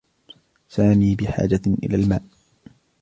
[0.69, 2.23] سامي بحاجة إلى الماء